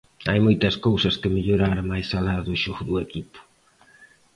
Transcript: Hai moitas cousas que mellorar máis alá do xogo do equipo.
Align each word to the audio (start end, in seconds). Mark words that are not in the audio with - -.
Hai 0.29 0.39
moitas 0.45 0.75
cousas 0.87 1.15
que 1.21 1.33
mellorar 1.35 1.77
máis 1.91 2.07
alá 2.17 2.35
do 2.47 2.53
xogo 2.63 2.83
do 2.89 2.95
equipo. 3.05 3.39